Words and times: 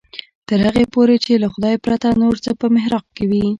تر 0.47 0.59
هغې 0.67 0.85
پورې 0.93 1.15
چې 1.25 1.31
له 1.43 1.47
خدای 1.53 1.75
پرته 1.85 2.07
نور 2.21 2.35
څه 2.45 2.51
په 2.59 2.65
محراق 2.75 3.05
کې 3.15 3.23
وي. 3.29 3.45